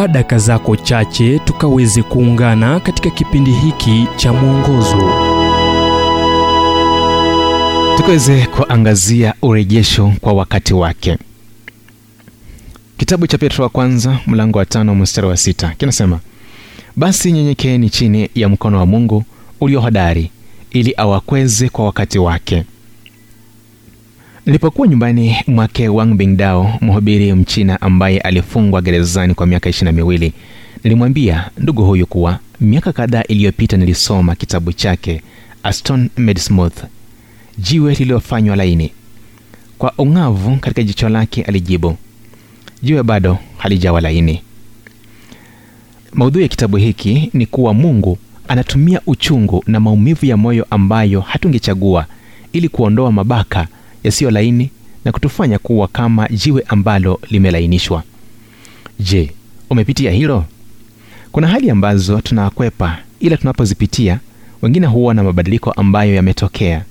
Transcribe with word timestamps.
chukua 0.00 0.08
daka 0.12 0.38
zako 0.38 0.76
chache 0.76 1.38
tukaweze 1.38 2.02
kuungana 2.02 2.80
katika 2.80 3.10
kipindi 3.10 3.50
hiki 3.52 4.06
cha 4.16 4.32
mwongozo. 4.32 5.12
Tukaweze 7.96 8.46
kuangazia 8.46 9.34
urejesho 9.42 10.12
kwa 10.20 10.32
wakati 10.32 10.74
wake. 10.74 11.18
Kitabu 12.98 13.26
cha 13.26 13.38
petro 13.38 13.64
wa 13.64 13.68
kwanza 13.68 14.18
mlango 14.26 14.58
wa 14.58 14.66
tano 14.66 14.94
mstari 14.94 15.26
wa 15.26 15.36
sita 15.36 15.74
kinasema 15.78 16.20
basi 16.96 17.32
nyenyekeeni 17.32 17.90
chini 17.90 18.30
ya 18.34 18.48
mkono 18.48 18.78
wa 18.78 18.86
mungu 18.86 19.24
ulio 19.60 19.80
hodari 19.80 20.30
ili 20.70 20.94
awakweze 20.96 21.68
kwa 21.68 21.84
wakati 21.84 22.18
wake 22.18 22.64
nilipokuwa 24.46 24.88
nyumbani 24.88 25.36
mwake 25.46 25.88
wang 25.88 26.14
bingdao 26.14 26.78
mhubiri 26.80 27.32
mchina 27.32 27.80
ambaye 27.80 28.18
alifungwa 28.20 28.82
gerezani 28.82 29.34
kwa 29.34 29.46
miaka 29.46 29.68
ishiri 29.70 29.84
na 29.84 29.92
miwili 29.92 30.32
nilimwambia 30.84 31.50
ndugu 31.58 31.84
huyu 31.84 32.06
kuwa 32.06 32.38
miaka 32.60 32.92
kadhaa 32.92 33.22
iliyopita 33.22 33.76
nilisoma 33.76 34.34
kitabu 34.34 34.72
chake 34.72 35.22
aston 35.62 36.08
medsmouth 36.16 36.84
jiwe 37.58 37.94
lililofanywa 37.94 38.56
laini. 38.56 38.90
Kwa 39.78 39.92
ung'avu 39.98 40.56
katika 40.56 40.82
jicho 40.82 41.08
lake 41.08 41.42
alijibu 41.42 41.96
jiwe 42.82 43.02
bado 43.02 43.38
halijawa 43.58 44.00
laini. 44.00 44.42
Maudhui 46.12 46.42
ya 46.42 46.48
kitabu 46.48 46.76
hiki 46.76 47.30
ni 47.34 47.46
kuwa 47.46 47.74
mungu 47.74 48.18
anatumia 48.48 49.00
uchungu 49.06 49.64
na 49.66 49.80
maumivu 49.80 50.26
ya 50.26 50.36
moyo 50.36 50.66
ambayo 50.70 51.20
hatungechagua 51.20 52.06
ili 52.52 52.68
kuondoa 52.68 53.12
mabaka 53.12 53.66
yasiyo 54.04 54.30
laini 54.30 54.70
na 55.04 55.12
kutufanya 55.12 55.58
kuwa 55.58 55.88
kama 55.88 56.28
jiwe 56.28 56.64
ambalo 56.68 57.20
limelainishwa. 57.30 58.02
Je 59.00 59.30
umepitia 59.70 60.10
hilo? 60.10 60.44
Kuna 61.32 61.48
hali 61.48 61.70
ambazo 61.70 62.20
tunakwepa 62.20 62.98
ila 63.20 63.36
tunapozipitia 63.36 64.20
wengine 64.62 64.86
huona 64.86 65.22
mabadiliko 65.22 65.70
ambayo 65.72 66.14
yametokea. 66.14 66.84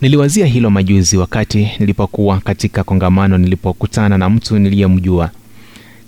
Niliwazia 0.00 0.46
hilo 0.46 0.70
majuzi 0.70 1.16
wakati 1.16 1.70
nilipokuwa 1.78 2.40
katika 2.40 2.84
kongamano 2.84 3.38
nilipokutana 3.38 4.18
na 4.18 4.30
mtu 4.30 4.58
niliyemjua. 4.58 5.30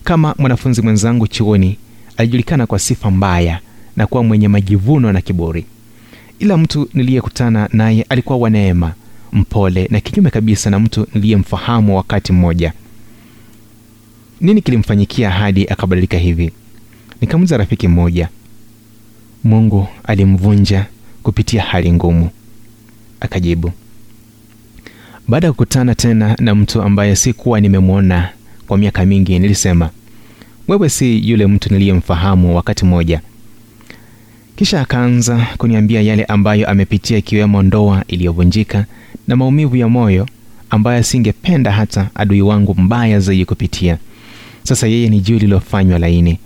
Kama 0.05 0.35
mwanafunzi 0.39 0.83
mwenzangu 0.83 1.27
chuoni 1.29 1.79
alijulikana 2.17 2.67
kwa 2.67 2.79
sifa 2.79 3.11
mbaya 3.11 3.61
na 3.97 4.07
kuwa 4.07 4.25
mwenye 4.25 4.49
majivuno 4.49 5.13
na 5.13 5.21
kiburi. 5.21 5.65
Ila 6.39 6.57
mtu 6.57 6.89
niliyekutana 6.95 7.69
naye 7.73 8.07
alikuwa 8.09 8.39
wa 8.39 8.51
neema 8.51 8.93
mpole 9.33 9.89
na 9.91 10.01
kinyume 10.01 10.31
kabisa 10.31 10.71
na 10.71 10.79
mtu 10.79 11.07
niliyemfahamu 11.15 11.97
wakati 11.97 12.33
mmoja. 12.33 12.73
Nini 14.41 14.63
kilimfanyikia 14.63 15.31
hadi 15.31 15.67
akabadilika 15.69 16.19
hivi? 16.19 16.53
Nikamuza 17.21 17.57
rafiki 17.57 17.89
mmoja. 17.89 18.29
Mungu 19.45 19.89
alimvunja 20.05 20.87
kupitia 21.23 21.63
hali 21.63 21.93
ngumu. 21.93 22.31
Akajibu 23.21 23.73
baada 25.29 25.47
ya 25.47 25.53
kukutana 25.53 25.95
tena 25.95 26.37
na 26.41 26.55
mtu 26.55 26.83
ambaye 26.83 27.17
sikuwa 27.17 27.61
nimemwona 27.61 28.29
kwa 28.67 28.79
miaka 28.79 29.05
mingi 29.07 29.39
nilisema 29.39 29.91
wewe 30.69 30.89
si 30.89 31.31
yule 31.31 31.47
mtu 31.47 31.73
niliyemfahamu 31.73 32.57
wakati 32.57 32.85
mmoja 32.85 33.21
kisha 34.57 34.81
akaanza 34.81 35.47
kuniambia 35.59 36.03
yale 36.03 36.25
ambayo 36.25 36.69
amepitia 36.69 37.19
ikiwemo 37.19 37.63
ndoa 37.63 38.05
iliyovunjika 38.09 38.87
na 39.29 39.37
maumivu 39.37 39.77
ya 39.77 39.89
moyo 39.89 40.27
ambayo 40.71 40.99
asingependa 40.99 41.73
hata 41.73 42.11
adui 42.15 42.43
wangu 42.43 42.75
mbaya 42.75 43.21
zaidi 43.21 43.45
kupitia. 43.45 43.99
Sasa 44.63 44.87
yeye 44.87 45.09
ni 45.09 45.21
juu 45.21 45.35
lililofanywa 45.35 45.99
laini. 45.99 46.39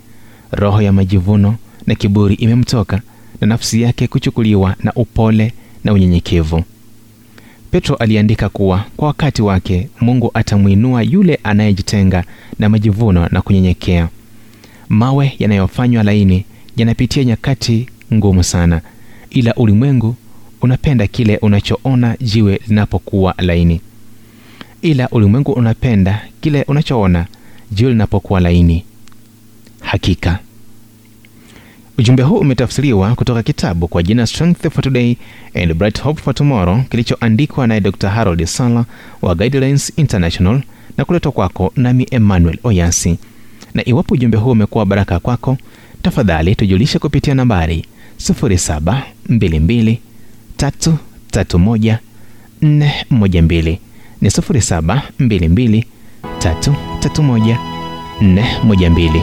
Roho 0.52 0.82
ya 0.82 0.92
majivuno 0.92 1.56
na 1.86 1.94
kiburi 1.94 2.34
imemtoka 2.34 3.00
na 3.40 3.46
nafsi 3.46 3.82
yake 3.82 4.06
kuchukuliwa 4.06 4.76
na 4.82 4.92
upole 4.92 5.52
na 5.84 5.92
unyenyekevu. 5.92 6.64
Petro 7.70 7.96
aliandika 7.96 8.48
kuwa 8.48 8.84
kwa 8.96 9.08
wakati 9.08 9.42
wake 9.42 9.88
mungu 10.00 10.30
atamwinua 10.34 11.02
yule 11.02 11.38
anayejitenga 11.44 12.24
na 12.58 12.68
majivuno 12.68 13.28
na 13.30 13.42
kunyenyekea. 13.42 14.08
Mawe 14.88 15.32
yanayofanywa 15.38 16.02
laini 16.02 16.44
yanapitia 16.76 17.24
nyakati 17.24 17.88
ngumu 18.14 18.44
sana 18.44 18.80
ila 19.30 19.54
ulimwengu 19.54 20.16
unapenda 20.66 21.06
kile 21.06 21.36
unachoona 21.36 22.16
jiwe 22.20 22.60
linapokuwa 22.68 23.34
laini. 23.38 23.80
Ila 24.82 25.08
ulimwengu 25.08 25.52
unapenda 25.52 26.22
kile 26.40 26.62
unachoona 26.68 27.26
jiwe 27.72 27.90
linapokuwa 27.90 28.40
laini. 28.40 28.84
Hakika. 29.80 30.38
Ujumbe 31.98 32.22
huu 32.22 32.36
umetafsiriwa 32.38 33.14
kutoka 33.14 33.42
kitabu 33.42 33.88
kwa 33.88 34.02
jina 34.02 34.26
strength 34.26 34.68
for 34.70 34.84
today 34.84 35.16
and 35.54 35.74
bright 35.74 36.02
hope 36.02 36.22
for 36.22 36.34
tomorrow 36.34 36.82
kilichoandikwa 36.82 37.66
naye 37.66 37.80
dr 37.80 38.08
harold 38.10 38.44
sala 38.44 38.84
wa 39.22 39.34
guidelines 39.34 39.92
international 39.96 40.60
na 40.96 41.04
kuletwa 41.04 41.32
kwako 41.32 41.72
nami 41.76 42.06
emmanuel 42.10 42.58
oyasi. 42.64 43.18
Na 43.74 43.88
iwapo 43.88 44.14
ujumbe 44.14 44.38
huu 44.38 44.50
umekuwa 44.50 44.86
baraka 44.86 45.20
kwako 45.20 45.58
tafadhali 46.02 46.54
tujulishe 46.54 46.98
kupitia 46.98 47.34
nambari 47.34 47.84
0722 50.58 50.96
331 51.32 51.98
412 53.10 53.78
ni 54.20 54.28
0722 54.28 55.84
331 56.40 57.56
412 58.64 59.22